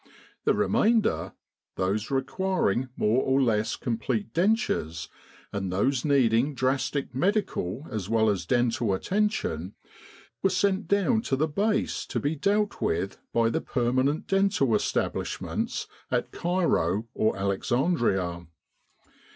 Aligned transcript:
The 0.45 0.55
re 0.55 0.67
mainder, 0.67 1.33
those 1.75 2.09
requiring 2.09 2.89
more 2.97 3.21
or 3.21 3.39
less 3.39 3.75
complete 3.75 4.33
dentures, 4.33 5.09
and 5.53 5.71
those 5.71 6.03
needing 6.03 6.55
drastic 6.55 7.13
medical 7.13 7.85
as 7.91 8.09
well 8.09 8.27
as 8.27 8.47
dental 8.47 8.95
attention, 8.95 9.75
were 10.41 10.49
sent 10.49 10.87
down 10.87 11.21
to 11.21 11.35
the 11.35 11.47
Base 11.47 12.07
to 12.07 12.19
be 12.19 12.35
dealt 12.35 12.81
with 12.81 13.19
by 13.31 13.49
the 13.51 13.61
permanent 13.61 14.25
dental 14.25 14.73
establishments 14.73 15.85
at 16.09 16.31
Cairo 16.31 17.07
or 17.13 17.37
Alexandria. 17.37 18.47